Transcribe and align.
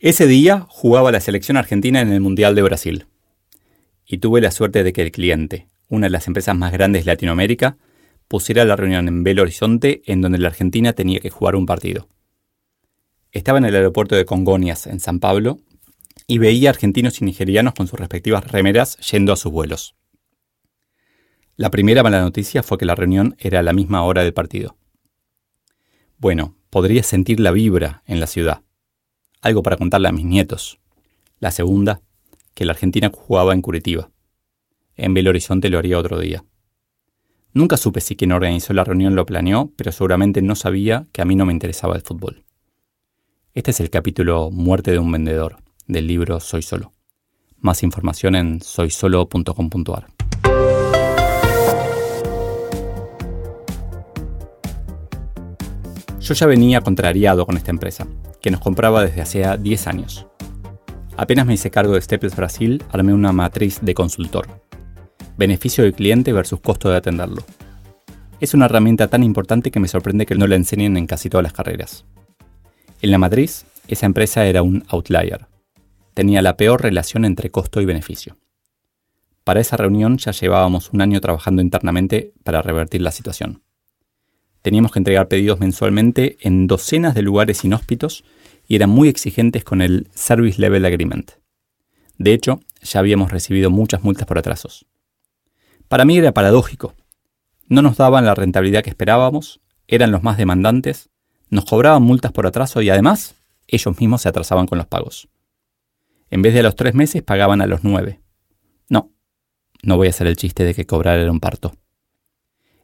Ese 0.00 0.28
día 0.28 0.64
jugaba 0.68 1.10
la 1.10 1.20
selección 1.20 1.56
argentina 1.56 2.00
en 2.00 2.12
el 2.12 2.20
Mundial 2.20 2.54
de 2.54 2.62
Brasil. 2.62 3.06
Y 4.06 4.18
tuve 4.18 4.40
la 4.40 4.52
suerte 4.52 4.84
de 4.84 4.92
que 4.92 5.02
el 5.02 5.10
cliente, 5.10 5.66
una 5.88 6.06
de 6.06 6.10
las 6.10 6.28
empresas 6.28 6.56
más 6.56 6.70
grandes 6.72 7.04
de 7.04 7.10
Latinoamérica, 7.10 7.78
pusiera 8.28 8.64
la 8.64 8.76
reunión 8.76 9.08
en 9.08 9.24
Belo 9.24 9.42
Horizonte 9.42 10.02
en 10.06 10.20
donde 10.20 10.38
la 10.38 10.48
Argentina 10.48 10.92
tenía 10.92 11.18
que 11.18 11.30
jugar 11.30 11.56
un 11.56 11.66
partido. 11.66 12.06
Estaba 13.32 13.58
en 13.58 13.64
el 13.64 13.74
aeropuerto 13.74 14.14
de 14.14 14.24
Congonhas, 14.24 14.86
en 14.86 15.00
San 15.00 15.18
Pablo, 15.18 15.58
y 16.28 16.38
veía 16.38 16.70
argentinos 16.70 17.20
y 17.20 17.24
nigerianos 17.24 17.74
con 17.74 17.88
sus 17.88 17.98
respectivas 17.98 18.46
remeras 18.46 18.98
yendo 19.10 19.32
a 19.32 19.36
sus 19.36 19.50
vuelos. 19.50 19.96
La 21.56 21.70
primera 21.70 22.04
mala 22.04 22.20
noticia 22.20 22.62
fue 22.62 22.78
que 22.78 22.86
la 22.86 22.94
reunión 22.94 23.34
era 23.40 23.58
a 23.58 23.64
la 23.64 23.72
misma 23.72 24.04
hora 24.04 24.22
del 24.22 24.32
partido. 24.32 24.76
Bueno, 26.18 26.54
podría 26.70 27.02
sentir 27.02 27.40
la 27.40 27.50
vibra 27.50 28.04
en 28.06 28.20
la 28.20 28.28
ciudad. 28.28 28.62
Algo 29.40 29.62
para 29.62 29.76
contarle 29.76 30.08
a 30.08 30.12
mis 30.12 30.24
nietos. 30.24 30.78
La 31.38 31.50
segunda, 31.50 32.00
que 32.54 32.64
la 32.64 32.72
Argentina 32.72 33.10
jugaba 33.14 33.54
en 33.54 33.62
Curitiba. 33.62 34.10
En 34.96 35.14
Belo 35.14 35.30
Horizonte 35.30 35.68
lo 35.68 35.78
haría 35.78 35.98
otro 35.98 36.18
día. 36.18 36.44
Nunca 37.52 37.76
supe 37.76 38.00
si 38.00 38.16
quien 38.16 38.32
organizó 38.32 38.72
la 38.72 38.84
reunión 38.84 39.14
lo 39.14 39.26
planeó, 39.26 39.72
pero 39.76 39.92
seguramente 39.92 40.42
no 40.42 40.56
sabía 40.56 41.06
que 41.12 41.22
a 41.22 41.24
mí 41.24 41.36
no 41.36 41.46
me 41.46 41.52
interesaba 41.52 41.94
el 41.94 42.02
fútbol. 42.02 42.44
Este 43.54 43.70
es 43.70 43.80
el 43.80 43.90
capítulo 43.90 44.50
Muerte 44.50 44.90
de 44.90 44.98
un 44.98 45.10
vendedor 45.10 45.56
del 45.86 46.06
libro 46.06 46.40
Soy 46.40 46.62
Solo. 46.62 46.92
Más 47.58 47.82
información 47.82 48.34
en 48.34 48.60
soysolo.com.ar. 48.60 50.06
Yo 56.20 56.34
ya 56.34 56.46
venía 56.46 56.80
contrariado 56.80 57.46
con 57.46 57.56
esta 57.56 57.70
empresa, 57.70 58.06
que 58.40 58.50
nos 58.50 58.60
compraba 58.60 59.04
desde 59.04 59.20
hacía 59.20 59.56
10 59.56 59.86
años. 59.86 60.26
Apenas 61.16 61.46
me 61.46 61.54
hice 61.54 61.70
cargo 61.70 61.94
de 61.94 62.00
Staples 62.00 62.36
Brasil, 62.36 62.82
armé 62.90 63.12
una 63.12 63.32
matriz 63.32 63.80
de 63.82 63.94
consultor. 63.94 64.46
Beneficio 65.36 65.84
del 65.84 65.94
cliente 65.94 66.32
versus 66.32 66.60
costo 66.60 66.90
de 66.90 66.96
atenderlo. 66.96 67.42
Es 68.40 68.54
una 68.54 68.66
herramienta 68.66 69.08
tan 69.08 69.24
importante 69.24 69.70
que 69.70 69.80
me 69.80 69.88
sorprende 69.88 70.26
que 70.26 70.36
no 70.36 70.46
la 70.46 70.54
enseñen 70.54 70.96
en 70.96 71.06
casi 71.06 71.28
todas 71.28 71.42
las 71.42 71.52
carreras. 71.52 72.04
En 73.02 73.10
la 73.10 73.18
matriz, 73.18 73.66
esa 73.88 74.06
empresa 74.06 74.46
era 74.46 74.62
un 74.62 74.84
outlier. 74.88 75.46
Tenía 76.14 76.42
la 76.42 76.56
peor 76.56 76.82
relación 76.82 77.24
entre 77.24 77.50
costo 77.50 77.80
y 77.80 77.84
beneficio. 77.84 78.36
Para 79.42 79.60
esa 79.60 79.76
reunión 79.76 80.18
ya 80.18 80.32
llevábamos 80.32 80.90
un 80.92 81.00
año 81.00 81.20
trabajando 81.20 81.62
internamente 81.62 82.32
para 82.44 82.62
revertir 82.62 83.02
la 83.02 83.10
situación. 83.10 83.62
Teníamos 84.68 84.92
que 84.92 84.98
entregar 84.98 85.28
pedidos 85.28 85.60
mensualmente 85.60 86.36
en 86.42 86.66
docenas 86.66 87.14
de 87.14 87.22
lugares 87.22 87.64
inhóspitos 87.64 88.22
y 88.66 88.76
eran 88.76 88.90
muy 88.90 89.08
exigentes 89.08 89.64
con 89.64 89.80
el 89.80 90.08
Service 90.12 90.60
Level 90.60 90.84
Agreement. 90.84 91.30
De 92.18 92.34
hecho, 92.34 92.60
ya 92.82 93.00
habíamos 93.00 93.32
recibido 93.32 93.70
muchas 93.70 94.04
multas 94.04 94.26
por 94.26 94.38
atrasos. 94.38 94.84
Para 95.88 96.04
mí 96.04 96.18
era 96.18 96.34
paradójico. 96.34 96.92
No 97.66 97.80
nos 97.80 97.96
daban 97.96 98.26
la 98.26 98.34
rentabilidad 98.34 98.84
que 98.84 98.90
esperábamos, 98.90 99.62
eran 99.86 100.10
los 100.10 100.22
más 100.22 100.36
demandantes, 100.36 101.08
nos 101.48 101.64
cobraban 101.64 102.02
multas 102.02 102.32
por 102.32 102.46
atraso 102.46 102.82
y 102.82 102.90
además 102.90 103.36
ellos 103.68 103.98
mismos 103.98 104.20
se 104.20 104.28
atrasaban 104.28 104.66
con 104.66 104.76
los 104.76 104.86
pagos. 104.86 105.30
En 106.28 106.42
vez 106.42 106.52
de 106.52 106.60
a 106.60 106.64
los 106.64 106.76
tres 106.76 106.92
meses 106.92 107.22
pagaban 107.22 107.62
a 107.62 107.66
los 107.66 107.84
nueve. 107.84 108.20
No, 108.90 109.12
no 109.82 109.96
voy 109.96 110.08
a 110.08 110.10
hacer 110.10 110.26
el 110.26 110.36
chiste 110.36 110.64
de 110.64 110.74
que 110.74 110.84
cobrar 110.84 111.18
era 111.18 111.32
un 111.32 111.40
parto. 111.40 111.72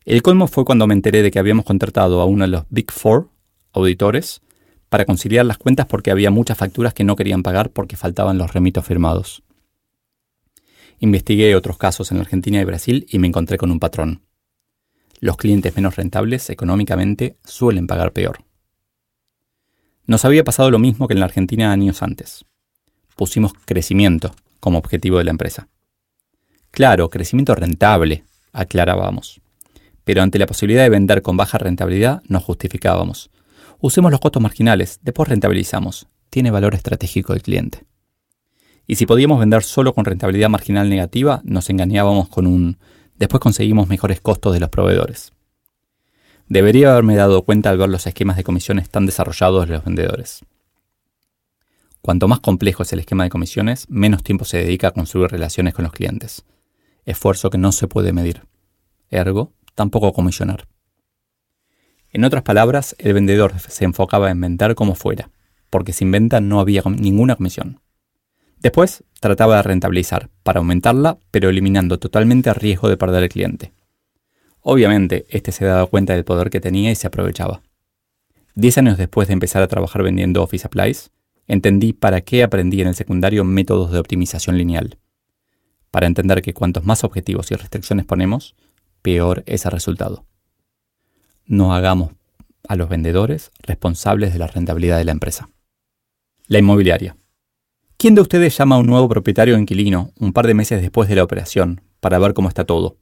El 0.05 0.21
colmo 0.21 0.49
fue 0.49 0.67
cuando 0.67 0.87
me 0.87 0.93
enteré 0.93 1.23
de 1.23 1.31
que 1.31 1.39
habíamos 1.39 1.65
contratado 1.65 2.21
a 2.21 2.27
uno 2.27 2.45
de 2.45 2.49
los 2.49 2.65
Big 2.69 2.93
Four 2.93 3.31
auditores 3.73 4.43
para 4.91 5.07
conciliar 5.07 5.47
las 5.47 5.57
cuentas 5.57 5.87
porque 5.87 6.11
había 6.11 6.31
muchas 6.31 6.59
facturas 6.59 6.93
que 6.93 7.05
no 7.05 7.17
querían 7.17 7.43
pagar 7.43 7.71
porque 7.71 7.97
faltaban 7.97 8.37
los 8.37 8.53
remitos 8.53 8.85
firmados. 8.85 9.43
Investigué 11.01 11.57
otros 11.57 11.79
casos 11.79 12.13
en 12.13 12.19
Argentina 12.19 12.61
y 12.61 12.65
Brasil 12.65 13.07
y 13.09 13.19
me 13.19 13.29
encontré 13.29 13.57
con 13.57 13.71
un 13.71 13.81
patrón. 13.81 14.23
Los 15.21 15.39
clientes 15.39 15.75
menos 15.75 15.97
rentables 15.97 16.51
económicamente 16.51 17.39
suelen 17.43 17.87
pagar 17.87 18.13
peor. 18.13 18.45
Nos 20.07 20.27
había 20.27 20.45
pasado 20.45 20.71
lo 20.71 20.79
mismo 20.79 21.09
que 21.09 21.15
en 21.15 21.21
la 21.21 21.27
Argentina 21.27 21.73
años 21.73 22.03
antes. 22.03 22.45
Pusimos 23.17 23.55
crecimiento 23.65 24.35
como 24.61 24.79
objetivo 24.79 25.17
de 25.17 25.25
la 25.25 25.31
empresa. 25.31 25.69
Claro, 26.71 27.09
crecimiento 27.09 27.55
rentable, 27.55 28.25
aclarábamos. 28.53 29.41
Pero 30.05 30.23
ante 30.23 30.39
la 30.39 30.47
posibilidad 30.47 30.83
de 30.83 30.91
vender 30.91 31.23
con 31.23 31.37
baja 31.37 31.59
rentabilidad, 31.59 32.23
nos 32.29 32.45
justificábamos. 32.45 33.31
Usemos 33.81 34.11
los 34.11 34.21
costos 34.21 34.43
marginales, 34.43 35.01
después 35.03 35.29
rentabilizamos. 35.29 36.07
Tiene 36.31 36.51
valor 36.51 36.75
estratégico 36.75 37.33
el 37.33 37.43
cliente. 37.43 37.85
Y 38.87 38.97
si 38.97 39.07
podíamos 39.07 39.41
vender 39.41 39.63
solo 39.63 39.95
con 39.95 40.05
rentabilidad 40.05 40.51
marginal 40.51 40.91
negativa, 40.91 41.41
nos 41.45 41.71
engañábamos 41.71 42.29
con 42.29 42.47
un 42.47 42.79
después 43.17 43.41
conseguimos 43.41 43.89
mejores 43.89 44.21
costos 44.21 44.53
de 44.53 44.61
los 44.61 44.69
proveedores. 44.69 45.33
Debería 46.49 46.93
haberme 46.93 47.17
dado 47.17 47.43
cuenta 47.43 47.71
al 47.71 47.79
ver 47.79 47.89
los 47.89 48.07
esquemas 48.07 48.37
de 48.37 48.45
comisiones 48.45 48.91
tan 48.91 49.07
desarrollados 49.07 49.67
de 49.67 49.75
los 49.75 49.85
vendedores. 49.85 50.45
Cuanto 52.03 52.29
más 52.29 52.41
complejo 52.41 52.83
es 52.83 52.93
el 52.93 52.99
esquema 52.99 53.25
de 53.25 53.31
comisiones, 53.31 53.87
menos 53.89 54.23
tiempo 54.23 54.45
se 54.45 54.59
dedica 54.59 54.89
a 54.89 54.91
construir 54.91 55.31
relaciones 55.31 55.73
con 55.73 55.85
los 55.85 55.93
clientes. 55.93 56.45
Esfuerzo 57.07 57.49
que 57.49 57.57
no 57.57 57.73
se 57.73 57.89
puede 57.89 58.13
medir. 58.13 58.43
Ergo, 59.09 59.53
tampoco 59.75 60.13
comisionar. 60.13 60.67
En 62.11 62.25
otras 62.25 62.43
palabras, 62.45 62.95
el 62.99 63.13
vendedor 63.13 63.59
se 63.59 63.85
enfocaba 63.85 64.31
en 64.31 64.41
vender 64.41 64.75
como 64.75 64.95
fuera, 64.95 65.31
porque 65.69 65.93
sin 65.93 66.13
venta 66.13 66.41
no 66.41 66.61
había 66.61 66.83
ninguna 66.87 67.35
comisión. 67.35 67.81
Después, 68.61 69.05
trataba 69.21 69.57
de 69.57 69.63
rentabilizar, 69.63 70.31
para 70.43 70.59
aumentarla, 70.59 71.19
pero 71.31 71.49
eliminando 71.49 71.99
totalmente 71.99 72.51
el 72.51 72.57
riesgo 72.57 72.89
de 72.89 72.97
perder 72.97 73.25
el 73.25 73.29
cliente. 73.29 73.73
Obviamente, 74.61 75.27
este 75.29 75.53
se 75.53 75.67
daba 75.67 75.87
cuenta 75.87 76.15
del 76.15 76.25
poder 76.25 76.49
que 76.49 76.61
tenía 76.61 76.91
y 76.91 76.95
se 76.95 77.07
aprovechaba. 77.07 77.63
Diez 78.55 78.79
años 78.79 78.97
después 78.97 79.29
de 79.29 79.35
empezar 79.35 79.63
a 79.63 79.69
trabajar 79.69 80.03
vendiendo 80.03 80.43
Office 80.43 80.63
Supplies, 80.63 81.11
entendí 81.47 81.93
para 81.93 82.21
qué 82.21 82.43
aprendí 82.43 82.81
en 82.81 82.89
el 82.89 82.95
secundario 82.95 83.45
métodos 83.45 83.91
de 83.91 83.99
optimización 83.99 84.57
lineal. 84.57 84.99
Para 85.91 86.07
entender 86.07 86.41
que 86.41 86.55
cuantos 86.55 86.85
más 86.85 87.05
objetivos 87.05 87.51
y 87.51 87.57
restricciones 87.57 88.07
ponemos, 88.07 88.55
peor 89.05 89.43
es 89.45 89.67
el 89.67 89.71
resultado. 89.71 90.25
No 91.45 91.75
hagamos 91.75 92.13
a 92.67 92.75
los 92.75 92.89
vendedores 92.89 93.53
responsables 93.61 94.33
de 94.33 94.39
la 94.39 94.47
rentabilidad 94.47 94.97
de 94.97 95.05
la 95.05 95.13
empresa. 95.13 95.51
La 96.47 96.59
inmobiliaria. 96.59 97.15
¿Quién 97.99 98.15
de 98.15 98.23
ustedes 98.23 98.57
llama 98.57 98.77
a 98.77 98.79
un 98.79 98.87
nuevo 98.87 99.07
propietario 99.11 99.59
inquilino 99.59 100.11
un 100.19 100.33
par 100.33 100.47
de 100.47 100.55
meses 100.55 100.81
después 100.81 101.07
de 101.11 101.17
la 101.17 101.23
operación 101.23 101.83
para 102.01 102.19
ver 102.19 102.33
cómo 102.33 102.49
está 102.49 102.65
todo? 102.65 102.97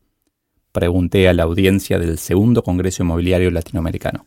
Pregunté 0.73 1.29
a 1.29 1.35
la 1.35 1.45
audiencia 1.45 2.01
del 2.01 2.19
segundo 2.19 2.65
Congreso 2.65 3.05
Inmobiliario 3.05 3.53
Latinoamericano. 3.53 4.27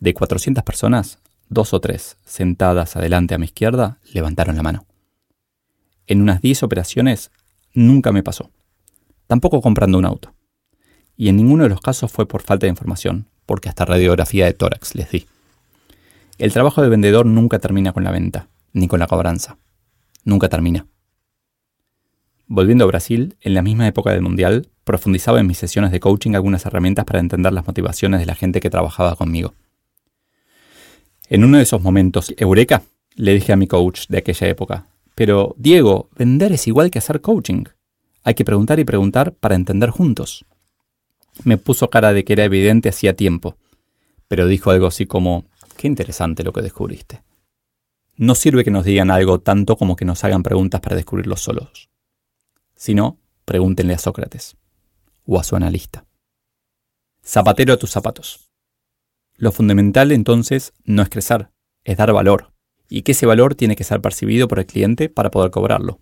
De 0.00 0.14
400 0.14 0.64
personas, 0.64 1.20
dos 1.48 1.74
o 1.74 1.80
tres, 1.80 2.16
sentadas 2.24 2.96
adelante 2.96 3.36
a 3.36 3.38
mi 3.38 3.44
izquierda, 3.44 4.00
levantaron 4.12 4.56
la 4.56 4.64
mano. 4.64 4.84
En 6.08 6.22
unas 6.22 6.42
10 6.42 6.64
operaciones 6.64 7.30
nunca 7.72 8.10
me 8.10 8.24
pasó. 8.24 8.50
Tampoco 9.28 9.60
comprando 9.60 9.98
un 9.98 10.06
auto. 10.06 10.35
Y 11.16 11.28
en 11.28 11.36
ninguno 11.36 11.64
de 11.64 11.70
los 11.70 11.80
casos 11.80 12.12
fue 12.12 12.26
por 12.26 12.42
falta 12.42 12.66
de 12.66 12.70
información, 12.70 13.26
porque 13.46 13.68
hasta 13.68 13.84
radiografía 13.84 14.46
de 14.46 14.52
tórax 14.52 14.94
les 14.94 15.10
di. 15.10 15.26
El 16.38 16.52
trabajo 16.52 16.82
de 16.82 16.88
vendedor 16.88 17.24
nunca 17.24 17.58
termina 17.58 17.92
con 17.92 18.04
la 18.04 18.10
venta, 18.10 18.48
ni 18.72 18.88
con 18.88 19.00
la 19.00 19.06
cobranza. 19.06 19.56
Nunca 20.24 20.48
termina. 20.48 20.86
Volviendo 22.46 22.84
a 22.84 22.88
Brasil, 22.88 23.36
en 23.40 23.54
la 23.54 23.62
misma 23.62 23.88
época 23.88 24.10
del 24.10 24.22
Mundial, 24.22 24.68
profundizaba 24.84 25.40
en 25.40 25.46
mis 25.46 25.58
sesiones 25.58 25.90
de 25.90 25.98
coaching 25.98 26.34
algunas 26.34 26.64
herramientas 26.66 27.04
para 27.04 27.18
entender 27.18 27.52
las 27.52 27.66
motivaciones 27.66 28.20
de 28.20 28.26
la 28.26 28.34
gente 28.34 28.60
que 28.60 28.70
trabajaba 28.70 29.16
conmigo. 29.16 29.54
En 31.28 31.42
uno 31.42 31.56
de 31.56 31.64
esos 31.64 31.82
momentos, 31.82 32.32
Eureka, 32.36 32.82
le 33.16 33.32
dije 33.32 33.52
a 33.52 33.56
mi 33.56 33.66
coach 33.66 34.06
de 34.08 34.18
aquella 34.18 34.46
época, 34.46 34.86
pero 35.16 35.54
Diego, 35.58 36.08
vender 36.16 36.52
es 36.52 36.68
igual 36.68 36.90
que 36.90 36.98
hacer 36.98 37.20
coaching. 37.20 37.64
Hay 38.22 38.34
que 38.34 38.44
preguntar 38.44 38.78
y 38.78 38.84
preguntar 38.84 39.32
para 39.32 39.54
entender 39.54 39.90
juntos. 39.90 40.44
Me 41.44 41.58
puso 41.58 41.90
cara 41.90 42.12
de 42.12 42.24
que 42.24 42.32
era 42.32 42.44
evidente 42.44 42.88
hacía 42.88 43.14
tiempo, 43.14 43.56
pero 44.28 44.46
dijo 44.46 44.70
algo 44.70 44.86
así 44.86 45.06
como, 45.06 45.46
qué 45.76 45.86
interesante 45.86 46.42
lo 46.42 46.52
que 46.52 46.62
descubriste. 46.62 47.22
No 48.16 48.34
sirve 48.34 48.64
que 48.64 48.70
nos 48.70 48.84
digan 48.84 49.10
algo 49.10 49.40
tanto 49.40 49.76
como 49.76 49.94
que 49.96 50.06
nos 50.06 50.24
hagan 50.24 50.42
preguntas 50.42 50.80
para 50.80 50.96
descubrirlo 50.96 51.36
solos. 51.36 51.90
Si 52.74 52.94
no, 52.94 53.18
pregúntenle 53.44 53.94
a 53.94 53.98
Sócrates 53.98 54.56
o 55.26 55.38
a 55.38 55.44
su 55.44 55.56
analista. 55.56 56.06
Zapatero 57.24 57.74
a 57.74 57.76
tus 57.76 57.90
zapatos. 57.90 58.50
Lo 59.36 59.52
fundamental 59.52 60.12
entonces 60.12 60.72
no 60.84 61.02
es 61.02 61.10
crecer, 61.10 61.50
es 61.84 61.96
dar 61.96 62.12
valor, 62.12 62.52
y 62.88 63.02
que 63.02 63.12
ese 63.12 63.26
valor 63.26 63.54
tiene 63.54 63.76
que 63.76 63.84
ser 63.84 64.00
percibido 64.00 64.48
por 64.48 64.60
el 64.60 64.66
cliente 64.66 65.08
para 65.08 65.30
poder 65.30 65.50
cobrarlo. 65.50 66.00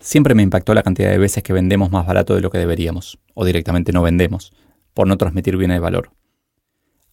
Siempre 0.00 0.34
me 0.34 0.42
impactó 0.42 0.74
la 0.74 0.82
cantidad 0.82 1.10
de 1.10 1.18
veces 1.18 1.42
que 1.42 1.52
vendemos 1.52 1.90
más 1.90 2.06
barato 2.06 2.34
de 2.34 2.40
lo 2.40 2.50
que 2.50 2.58
deberíamos, 2.58 3.18
o 3.34 3.44
directamente 3.44 3.92
no 3.92 4.02
vendemos, 4.02 4.52
por 4.94 5.06
no 5.06 5.16
transmitir 5.16 5.56
bien 5.56 5.70
el 5.70 5.80
valor. 5.80 6.10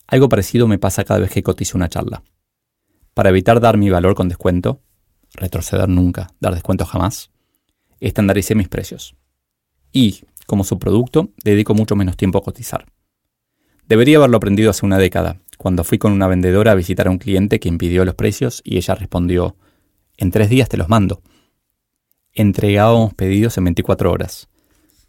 Algo 0.08 0.30
parecido 0.30 0.68
me 0.68 0.80
pasa 0.80 1.04
cada 1.04 1.20
vez 1.20 1.32
que 1.32 1.44
cotizo 1.44 1.78
una 1.78 1.90
charla. 1.90 2.24
Para 3.14 3.30
evitar 3.30 3.60
dar 3.60 3.78
mi 3.78 3.90
valor 3.90 4.16
con 4.16 4.30
descuento, 4.30 4.82
retroceder 5.34 5.90
nunca, 5.90 6.34
dar 6.40 6.54
descuento 6.54 6.86
jamás, 6.86 7.32
estandaricé 8.00 8.56
mis 8.56 8.70
precios. 8.70 9.16
Y, 9.92 10.24
como 10.46 10.64
subproducto, 10.64 11.30
dedico 11.44 11.74
mucho 11.74 11.96
menos 11.96 12.18
tiempo 12.18 12.38
a 12.40 12.44
cotizar. 12.44 12.86
Debería 13.88 14.18
haberlo 14.18 14.38
aprendido 14.38 14.70
hace 14.70 14.86
una 14.86 14.98
década, 14.98 15.40
cuando 15.58 15.84
fui 15.84 15.98
con 15.98 16.12
una 16.12 16.28
vendedora 16.28 16.72
a 16.72 16.76
visitar 16.76 17.08
a 17.08 17.12
un 17.12 17.18
cliente 17.18 17.60
que 17.60 17.70
impidió 17.70 18.06
los 18.06 18.16
precios 18.16 18.62
y 18.64 18.78
ella 18.78 18.96
respondió, 18.96 19.56
en 20.18 20.32
tres 20.32 20.50
días 20.50 20.70
te 20.70 20.78
los 20.78 20.90
mando. 20.90 21.22
Entregábamos 22.36 23.14
pedidos 23.14 23.60
en 23.60 23.66
24 23.66 24.12
horas, 24.12 24.50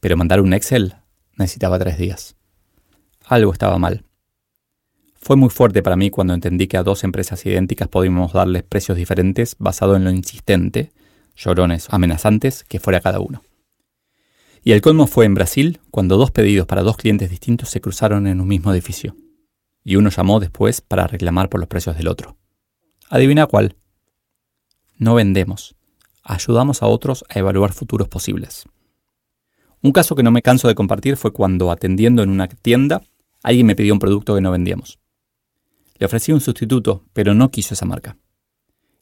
pero 0.00 0.15
mandar 0.15 0.43
un 0.43 0.53
Excel 0.53 0.97
necesitaba 1.38 1.79
tres 1.79 1.97
días. 1.97 2.37
Algo 3.25 3.50
estaba 3.50 3.79
mal. 3.79 4.05
Fue 5.15 5.35
muy 5.35 5.49
fuerte 5.49 5.82
para 5.82 5.97
mí 5.97 6.11
cuando 6.11 6.35
entendí 6.35 6.67
que 6.67 6.76
a 6.76 6.82
dos 6.82 7.03
empresas 7.03 7.47
idénticas 7.47 7.88
podíamos 7.88 8.35
darles 8.35 8.62
precios 8.62 8.99
diferentes 8.99 9.56
basado 9.59 9.97
en 9.97 10.05
lo 10.05 10.11
insistente, 10.11 10.93
llorones, 11.35 11.87
amenazantes 11.88 12.62
que 12.62 12.79
fuera 12.79 13.00
cada 13.00 13.21
uno. 13.21 13.43
Y 14.62 14.73
el 14.73 14.82
colmo 14.82 15.06
fue 15.06 15.25
en 15.25 15.32
Brasil 15.32 15.81
cuando 15.91 16.19
dos 16.19 16.31
pedidos 16.31 16.67
para 16.67 16.82
dos 16.82 16.99
clientes 16.99 17.31
distintos 17.31 17.71
se 17.71 17.81
cruzaron 17.81 18.26
en 18.26 18.43
un 18.43 18.49
mismo 18.49 18.71
edificio. 18.71 19.17
Y 19.82 19.97
uno 19.97 20.11
llamó 20.11 20.41
después 20.41 20.82
para 20.82 21.06
reclamar 21.06 21.49
por 21.49 21.59
los 21.59 21.71
precios 21.71 21.97
del 21.97 22.09
otro. 22.09 22.37
Adivina 23.09 23.47
cuál. 23.47 23.76
No 24.99 25.15
vendemos. 25.15 25.75
Ayudamos 26.25 26.82
a 26.82 26.87
otros 26.87 27.25
a 27.29 27.38
evaluar 27.38 27.73
futuros 27.73 28.09
posibles. 28.09 28.65
Un 29.82 29.93
caso 29.93 30.17
que 30.17 30.23
no 30.23 30.31
me 30.31 30.41
canso 30.41 30.67
de 30.67 30.75
compartir 30.75 31.19
fue 31.19 31.35
cuando, 31.35 31.71
atendiendo 31.71 32.23
en 32.23 32.31
una 32.31 32.49
tienda, 32.49 33.03
alguien 33.43 33.67
me 33.67 33.76
pidió 33.76 33.93
un 33.93 33.99
producto 33.99 34.35
que 34.35 34.41
no 34.41 34.50
vendíamos. 34.50 34.99
Le 35.99 36.06
ofrecí 36.06 36.32
un 36.32 36.41
sustituto, 36.41 37.05
pero 37.12 37.35
no 37.35 37.50
quiso 37.50 37.75
esa 37.75 37.85
marca. 37.85 38.17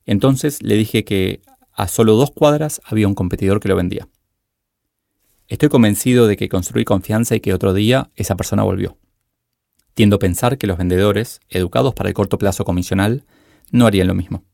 Entonces 0.05 0.61
le 0.63 0.75
dije 0.75 1.05
que 1.05 1.41
a 1.73 1.87
solo 1.87 2.17
dos 2.17 2.33
cuadras 2.33 2.81
había 2.85 3.07
un 3.07 3.15
competidor 3.15 3.61
que 3.61 3.69
lo 3.69 3.77
vendía. 3.77 4.09
Estoy 5.47 5.69
convencido 5.69 6.27
de 6.27 6.37
que 6.37 6.49
construí 6.49 6.85
confianza 6.85 7.37
y 7.37 7.41
que 7.41 7.55
otro 7.55 7.73
día 7.73 8.11
esa 8.17 8.37
persona 8.37 8.65
volvió. 8.65 8.99
Tiendo 9.95 10.17
a 10.17 10.19
pensar 10.19 10.59
que 10.59 10.67
los 10.67 10.79
vendedores, 10.79 11.41
educados 11.49 11.95
para 11.95 12.09
el 12.09 12.15
corto 12.15 12.39
plazo 12.39 12.65
comisional, 12.65 13.25
no 13.71 13.87
harían 13.87 14.09
lo 14.09 14.15
mismo. 14.15 14.45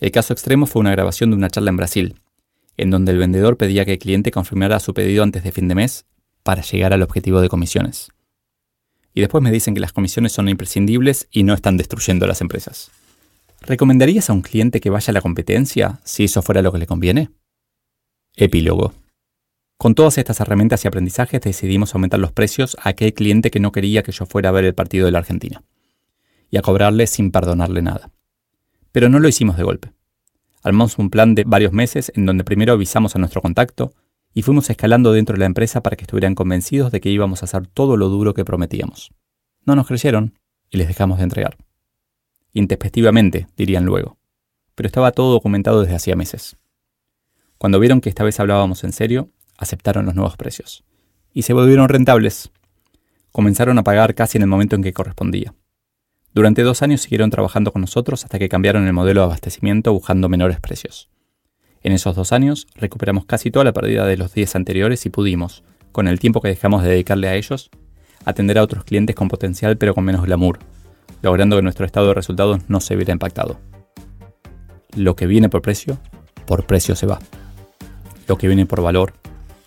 El 0.00 0.10
caso 0.10 0.32
extremo 0.32 0.66
fue 0.66 0.80
una 0.80 0.92
grabación 0.92 1.30
de 1.30 1.36
una 1.36 1.50
charla 1.50 1.70
en 1.70 1.76
Brasil, 1.76 2.14
en 2.76 2.90
donde 2.90 3.12
el 3.12 3.18
vendedor 3.18 3.56
pedía 3.56 3.84
que 3.84 3.94
el 3.94 3.98
cliente 3.98 4.30
confirmara 4.30 4.80
su 4.80 4.94
pedido 4.94 5.22
antes 5.22 5.42
de 5.42 5.52
fin 5.52 5.68
de 5.68 5.74
mes 5.74 6.06
para 6.42 6.62
llegar 6.62 6.92
al 6.92 7.02
objetivo 7.02 7.40
de 7.40 7.48
comisiones 7.48 8.10
y 9.18 9.20
después 9.20 9.42
me 9.42 9.50
dicen 9.50 9.74
que 9.74 9.80
las 9.80 9.92
comisiones 9.92 10.30
son 10.30 10.48
imprescindibles 10.48 11.26
y 11.32 11.42
no 11.42 11.52
están 11.52 11.76
destruyendo 11.76 12.24
las 12.28 12.40
empresas. 12.40 12.92
¿Recomendarías 13.62 14.30
a 14.30 14.32
un 14.32 14.42
cliente 14.42 14.80
que 14.80 14.90
vaya 14.90 15.10
a 15.10 15.12
la 15.12 15.20
competencia 15.20 15.98
si 16.04 16.22
eso 16.22 16.40
fuera 16.40 16.62
lo 16.62 16.70
que 16.70 16.78
le 16.78 16.86
conviene? 16.86 17.30
Epílogo. 18.36 18.94
Con 19.76 19.96
todas 19.96 20.18
estas 20.18 20.38
herramientas 20.38 20.84
y 20.84 20.88
aprendizajes 20.88 21.40
decidimos 21.40 21.96
aumentar 21.96 22.20
los 22.20 22.30
precios 22.30 22.76
a 22.80 22.90
aquel 22.90 23.12
cliente 23.12 23.50
que 23.50 23.58
no 23.58 23.72
quería 23.72 24.04
que 24.04 24.12
yo 24.12 24.24
fuera 24.24 24.50
a 24.50 24.52
ver 24.52 24.64
el 24.64 24.74
partido 24.76 25.06
de 25.06 25.10
la 25.10 25.18
Argentina. 25.18 25.64
Y 26.48 26.56
a 26.56 26.62
cobrarle 26.62 27.08
sin 27.08 27.32
perdonarle 27.32 27.82
nada. 27.82 28.12
Pero 28.98 29.10
no 29.10 29.20
lo 29.20 29.28
hicimos 29.28 29.56
de 29.56 29.62
golpe. 29.62 29.92
Armamos 30.60 30.98
un 30.98 31.08
plan 31.08 31.36
de 31.36 31.44
varios 31.44 31.72
meses 31.72 32.10
en 32.16 32.26
donde 32.26 32.42
primero 32.42 32.72
avisamos 32.72 33.14
a 33.14 33.20
nuestro 33.20 33.40
contacto, 33.40 33.92
y 34.34 34.42
fuimos 34.42 34.70
escalando 34.70 35.12
dentro 35.12 35.34
de 35.34 35.38
la 35.38 35.46
empresa 35.46 35.84
para 35.84 35.94
que 35.94 36.02
estuvieran 36.02 36.34
convencidos 36.34 36.90
de 36.90 37.00
que 37.00 37.08
íbamos 37.08 37.40
a 37.40 37.44
hacer 37.44 37.68
todo 37.68 37.96
lo 37.96 38.08
duro 38.08 38.34
que 38.34 38.44
prometíamos. 38.44 39.12
No 39.64 39.76
nos 39.76 39.86
creyeron 39.86 40.36
y 40.68 40.78
les 40.78 40.88
dejamos 40.88 41.18
de 41.18 41.22
entregar. 41.22 41.56
Intespectivamente, 42.54 43.46
dirían 43.56 43.84
luego. 43.84 44.18
Pero 44.74 44.88
estaba 44.88 45.12
todo 45.12 45.30
documentado 45.30 45.82
desde 45.82 45.94
hacía 45.94 46.16
meses. 46.16 46.56
Cuando 47.56 47.78
vieron 47.78 48.00
que 48.00 48.08
esta 48.08 48.24
vez 48.24 48.40
hablábamos 48.40 48.82
en 48.82 48.90
serio, 48.90 49.30
aceptaron 49.58 50.06
los 50.06 50.16
nuevos 50.16 50.36
precios. 50.36 50.82
Y 51.32 51.42
se 51.42 51.52
volvieron 51.52 51.88
rentables. 51.88 52.50
Comenzaron 53.30 53.78
a 53.78 53.84
pagar 53.84 54.16
casi 54.16 54.38
en 54.38 54.42
el 54.42 54.48
momento 54.48 54.74
en 54.74 54.82
que 54.82 54.92
correspondía. 54.92 55.54
Durante 56.38 56.62
dos 56.62 56.82
años 56.82 57.00
siguieron 57.00 57.30
trabajando 57.30 57.72
con 57.72 57.80
nosotros 57.80 58.22
hasta 58.22 58.38
que 58.38 58.48
cambiaron 58.48 58.86
el 58.86 58.92
modelo 58.92 59.22
de 59.22 59.24
abastecimiento 59.24 59.92
buscando 59.92 60.28
menores 60.28 60.60
precios. 60.60 61.10
En 61.82 61.90
esos 61.90 62.14
dos 62.14 62.32
años 62.32 62.68
recuperamos 62.76 63.24
casi 63.24 63.50
toda 63.50 63.64
la 63.64 63.72
pérdida 63.72 64.06
de 64.06 64.16
los 64.16 64.34
10 64.34 64.54
anteriores 64.54 65.04
y 65.04 65.10
pudimos, 65.10 65.64
con 65.90 66.06
el 66.06 66.20
tiempo 66.20 66.40
que 66.40 66.46
dejamos 66.46 66.84
de 66.84 66.90
dedicarle 66.90 67.26
a 67.26 67.34
ellos, 67.34 67.70
atender 68.24 68.56
a 68.56 68.62
otros 68.62 68.84
clientes 68.84 69.16
con 69.16 69.26
potencial 69.26 69.78
pero 69.78 69.96
con 69.96 70.04
menos 70.04 70.24
glamour, 70.24 70.60
logrando 71.22 71.56
que 71.56 71.62
nuestro 71.62 71.84
estado 71.84 72.06
de 72.06 72.14
resultados 72.14 72.60
no 72.68 72.78
se 72.78 72.94
viera 72.94 73.12
impactado. 73.12 73.58
Lo 74.94 75.16
que 75.16 75.26
viene 75.26 75.48
por 75.48 75.60
precio, 75.60 75.98
por 76.46 76.66
precio 76.66 76.94
se 76.94 77.06
va. 77.06 77.18
Lo 78.28 78.38
que 78.38 78.46
viene 78.46 78.64
por 78.64 78.80
valor, 78.80 79.12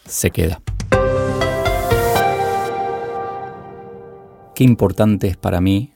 se 0.06 0.32
queda. 0.32 0.62
Qué 4.56 4.64
importante 4.64 5.28
es 5.28 5.36
para 5.36 5.60
mí, 5.60 5.92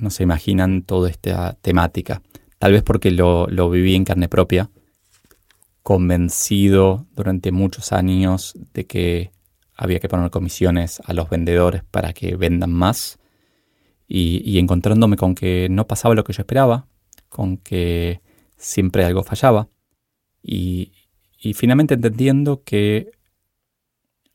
no 0.00 0.10
se 0.10 0.22
imaginan 0.22 0.82
toda 0.82 1.10
esta 1.10 1.54
temática, 1.54 2.22
tal 2.58 2.72
vez 2.72 2.82
porque 2.82 3.10
lo, 3.10 3.46
viví 3.70 3.94
en 3.94 4.04
carne 4.04 4.28
propia, 4.28 4.70
convencido 5.82 7.06
durante 7.14 7.52
muchos 7.52 7.92
años 7.92 8.54
de 8.74 8.86
que 8.86 9.32
había 9.74 9.98
que 9.98 10.08
poner 10.08 10.30
comisiones 10.30 11.00
a 11.04 11.14
los 11.14 11.30
vendedores 11.30 11.82
para 11.90 12.12
que 12.12 12.36
vendan 12.36 12.72
más 12.72 13.18
y, 14.06 14.58
encontrándome 14.58 15.16
con 15.16 15.34
que 15.34 15.68
no 15.70 15.86
pasaba 15.86 16.14
lo 16.14 16.24
que 16.24 16.32
yo 16.32 16.42
esperaba, 16.42 16.86
con 17.28 17.56
que 17.56 18.20
siempre 18.56 19.04
algo 19.04 19.22
fallaba 19.22 19.68
y, 20.42 20.92
y 21.38 21.54
finalmente 21.54 21.94
entendiendo 21.94 22.62
que 22.62 23.12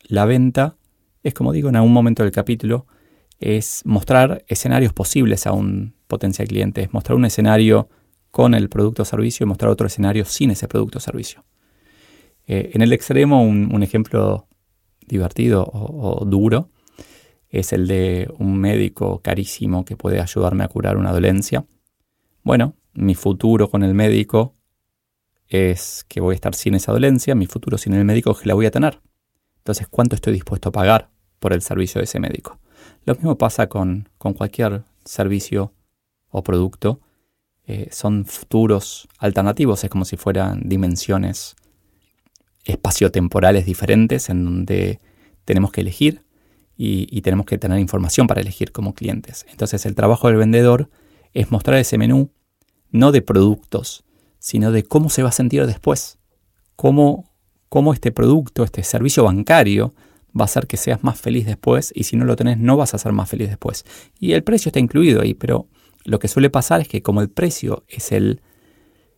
la 0.08 0.26
venta 0.26 0.78
es 1.26 1.34
como 1.34 1.52
digo 1.52 1.70
en 1.70 1.76
algún 1.76 1.92
momento 1.92 2.22
del 2.22 2.32
capítulo, 2.32 2.86
es 3.46 3.84
mostrar 3.86 4.44
escenarios 4.48 4.92
posibles 4.92 5.46
a 5.46 5.52
un 5.52 5.94
potencial 6.08 6.48
cliente, 6.48 6.82
es 6.82 6.94
mostrar 6.94 7.16
un 7.16 7.26
escenario 7.26 7.90
con 8.32 8.56
el 8.56 8.70
producto 8.70 9.04
o 9.04 9.06
servicio 9.06 9.44
y 9.44 9.48
mostrar 9.48 9.70
otro 9.70 9.86
escenario 9.86 10.26
sin 10.26 10.50
ese 10.50 10.68
producto 10.68 10.98
o 10.98 11.02
servicio. 11.02 11.46
Eh, 12.48 12.72
en 12.74 12.82
el 12.82 12.92
extremo, 12.92 13.44
un, 13.44 13.84
ejemplo 13.84 14.48
divertido 15.06 15.64
o, 15.64 16.26
duro 16.26 16.72
es 17.50 17.72
el 17.72 17.88
de 17.88 18.28
un 18.40 18.58
médico 18.58 19.22
carísimo 19.22 19.86
que 19.86 19.96
puede 19.96 20.20
ayudarme 20.20 20.64
a 20.64 20.68
curar 20.68 20.98
una 20.98 21.14
dolencia. 21.14 21.66
Bueno, 22.42 22.76
mi 22.94 23.14
futuro 23.14 23.70
con 23.70 23.84
el 23.84 23.94
médico 23.94 24.56
es 25.48 26.04
que 26.08 26.20
voy 26.20 26.34
a 26.34 26.36
estar 26.36 26.56
sin 26.56 26.74
esa 26.74 26.92
dolencia, 26.92 27.36
mi 27.36 27.46
futuro 27.46 27.78
sin 27.78 27.94
el 27.94 28.06
médico 28.06 28.32
es 28.32 28.40
que 28.40 28.48
la 28.48 28.56
voy 28.56 28.66
a 28.66 28.72
tener. 28.72 29.02
Entonces, 29.58 29.88
¿cuánto 29.88 30.16
estoy 30.16 30.34
dispuesto 30.34 30.70
a 30.70 30.72
pagar 30.72 31.12
por 31.40 31.54
el 31.54 31.62
servicio 31.62 32.00
de 32.00 32.06
ese 32.06 32.20
médico? 32.20 32.60
Lo 33.06 33.16
mismo 33.16 33.38
pasa 33.38 33.68
con, 33.68 34.10
con 34.18 34.34
cualquier 34.34 34.84
servicio 35.04 35.74
o 36.30 36.44
producto 36.44 37.00
eh, 37.68 37.90
son 37.92 38.26
futuros 38.26 39.08
alternativos, 39.18 39.84
es 39.84 39.90
como 39.90 40.06
si 40.06 40.18
fueran 40.18 40.62
dimensiones 40.70 41.56
espaciotemporales 42.64 43.66
diferentes 43.66 44.30
en 44.30 44.46
donde 44.46 45.00
tenemos 45.46 45.72
que 45.72 45.82
elegir 45.82 46.24
y, 46.78 47.22
tenemos 47.22 47.46
que 47.46 47.58
tener 47.58 47.80
información 47.80 48.28
para 48.28 48.42
elegir 48.42 48.72
como 48.72 48.94
clientes. 48.94 49.46
Entonces 49.50 49.86
el 49.86 49.96
trabajo 49.96 50.28
del 50.28 50.38
vendedor 50.38 50.90
es 51.34 51.52
mostrar 51.52 51.80
ese 51.80 51.98
menú 51.98 52.30
no 52.92 53.12
de 53.12 53.22
productos, 53.22 54.04
sino 54.40 54.72
de 54.72 54.84
cómo 54.84 55.10
se 55.10 55.24
va 55.24 55.30
a 55.30 55.32
sentir 55.32 55.66
después, 55.66 56.20
cómo, 56.76 57.32
cómo 57.70 57.94
este 57.94 58.12
producto, 58.12 58.64
este 58.64 58.84
servicio 58.84 59.24
bancario 59.24 59.94
va 60.38 60.44
a 60.44 60.46
hacer 60.46 60.68
que 60.68 60.78
seas 60.78 61.04
más 61.04 61.20
feliz 61.20 61.46
después 61.46 61.92
y 61.96 62.04
si 62.04 62.18
no 62.18 62.26
lo 62.26 62.36
tenés 62.36 62.58
no 62.58 62.78
vas 62.78 62.94
a 62.94 62.98
ser 62.98 63.14
más 63.14 63.30
feliz 63.30 63.50
después. 63.50 63.86
Y 64.20 64.34
el 64.34 64.44
precio 64.44 64.70
está 64.70 64.80
incluido 64.80 65.22
ahí, 65.22 65.34
pero 65.34 65.68
lo 66.04 66.20
que 66.20 66.28
suele 66.28 66.50
pasar 66.50 66.82
es 66.82 66.88
que 66.88 67.02
como 67.02 67.22
el 67.22 67.30
precio 67.30 67.84
es 67.88 68.12
el, 68.12 68.42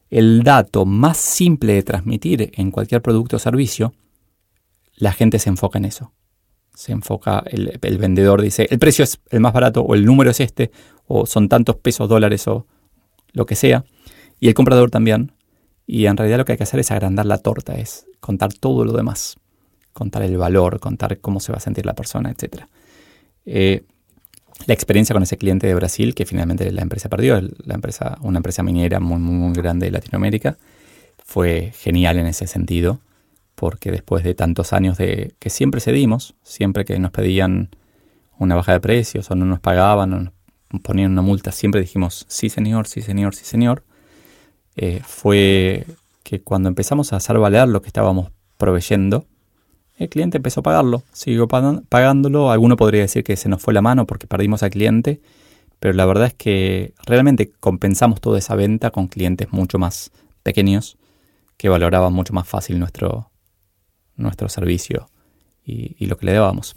el 0.09 0.43
dato 0.43 0.85
más 0.85 1.17
simple 1.17 1.73
de 1.73 1.83
transmitir 1.83 2.51
en 2.55 2.71
cualquier 2.71 3.01
producto 3.01 3.35
o 3.35 3.39
servicio, 3.39 3.93
la 4.95 5.11
gente 5.11 5.39
se 5.39 5.49
enfoca 5.49 5.77
en 5.77 5.85
eso. 5.85 6.13
Se 6.73 6.91
enfoca, 6.91 7.43
el, 7.47 7.97
vendedor 7.97 8.41
dice, 8.41 8.67
el 8.69 8.77
precio 8.77 9.03
es 9.03 9.19
el 9.31 9.39
más 9.39 9.53
barato 9.53 9.81
o 9.81 9.95
el 9.95 10.05
número 10.05 10.29
es 10.29 10.39
este, 10.39 10.71
o 11.07 11.25
son 11.25 11.49
tantos 11.49 11.77
pesos, 11.77 12.07
dólares 12.07 12.47
o 12.47 12.67
lo 13.33 13.45
que 13.45 13.55
sea. 13.55 13.83
Y 14.39 14.47
el 14.47 14.53
comprador 14.53 14.91
también. 14.91 15.31
Y 15.87 16.05
en 16.05 16.17
realidad 16.17 16.37
lo 16.37 16.45
que 16.45 16.51
hay 16.51 16.57
que 16.57 16.63
hacer 16.63 16.79
es 16.79 16.91
agrandar 16.91 17.25
la 17.25 17.39
torta, 17.39 17.75
es 17.75 18.05
contar 18.19 18.53
todo 18.53 18.85
lo 18.85 18.91
demás. 18.91 19.37
Contar 19.97 20.21
el 20.21 20.37
valor, 20.37 20.79
contar 20.79 21.19
cómo 21.19 21.39
se 21.39 21.51
va 21.51 21.57
a 21.57 21.61
sentir 21.61 21.87
la 21.87 21.95
persona, 21.95 22.29
etc 22.29 22.63
la 24.65 24.73
experiencia 24.73 25.13
con 25.13 25.23
ese 25.23 25.37
cliente 25.37 25.67
de 25.67 25.75
Brasil, 25.75 26.15
que 26.15 26.25
finalmente 26.25 26.71
la 26.71 26.81
empresa 26.81 27.09
perdió, 27.09 27.39
la 27.41 27.75
empresa, 27.75 28.17
una 28.21 28.37
empresa 28.37 28.63
minera 28.63 28.99
muy, 28.99 29.19
muy, 29.19 29.53
grande 29.53 29.85
de 29.85 29.91
Latinoamérica, 29.91 30.57
fue 31.23 31.73
genial 31.77 32.17
en 32.17 32.27
ese 32.27 32.47
sentido, 32.47 32.99
porque 33.55 33.91
después 33.91 34.23
de 34.23 34.33
tantos 34.33 34.73
años 34.73 34.97
de 34.97 35.33
que 35.39 35.49
siempre 35.49 35.81
cedimos, 35.81 36.35
siempre 36.43 36.85
que 36.85 36.97
nos 36.99 37.11
pedían 37.11 37.69
una 38.39 38.55
baja 38.55 38.73
de 38.73 38.79
precios 38.79 39.29
o 39.31 39.35
no 39.35 39.45
nos 39.45 39.59
pagaban 39.59 40.13
o 40.13 40.19
nos 40.19 40.81
ponían 40.81 41.11
una 41.11 41.21
multa, 41.21 41.51
siempre 41.51 41.81
dijimos 41.81 42.25
sí 42.27 42.49
señor, 42.49 42.87
sí 42.87 43.01
señor, 43.01 43.35
sí 43.35 43.45
señor. 43.45 43.83
eh, 44.75 45.01
fue 45.03 45.85
que 46.23 46.41
cuando 46.41 46.69
empezamos 46.69 47.13
a 47.13 47.17
hacer 47.17 47.39
valer 47.39 47.67
lo 47.67 47.81
que 47.81 47.87
estábamos 47.87 48.31
proveyendo, 48.57 49.25
el 49.97 50.09
cliente 50.09 50.37
empezó 50.37 50.59
a 50.59 50.63
pagarlo, 50.63 51.03
siguió 51.11 51.47
pagándolo. 51.47 52.51
Alguno 52.51 52.77
podría 52.77 53.01
decir 53.01 53.23
que 53.23 53.35
se 53.35 53.49
nos 53.49 53.61
fue 53.61 53.73
la 53.73 53.81
mano 53.81 54.05
porque 54.05 54.27
perdimos 54.27 54.61
al 54.61 54.69
cliente, 54.69 55.21
pero 55.79 55.93
la 55.93 56.05
verdad 56.05 56.27
es 56.27 56.33
que 56.35 56.93
realmente 57.05 57.51
compensamos 57.59 58.21
toda 58.21 58.37
esa 58.37 58.55
venta 58.55 58.91
con 58.91 59.07
clientes 59.07 59.51
mucho 59.51 59.79
más 59.79 60.11
pequeños 60.43 60.97
que 61.57 61.69
valoraban 61.69 62.13
mucho 62.13 62.33
más 62.33 62.47
fácil 62.47 62.77
nuestro, 62.77 63.31
nuestro 64.15 64.49
servicio 64.49 65.09
y, 65.65 65.95
y 65.97 66.05
lo 66.05 66.17
que 66.17 66.27
le 66.27 66.33
dábamos. 66.33 66.75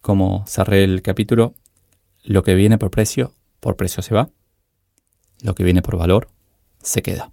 Como 0.00 0.44
cerré 0.46 0.84
el 0.84 1.02
capítulo, 1.02 1.54
lo 2.24 2.42
que 2.42 2.54
viene 2.54 2.78
por 2.78 2.90
precio, 2.90 3.34
por 3.60 3.76
precio 3.76 4.02
se 4.02 4.14
va. 4.14 4.30
Lo 5.42 5.54
que 5.54 5.64
viene 5.64 5.82
por 5.82 5.98
valor, 5.98 6.28
se 6.82 7.02
queda. 7.02 7.32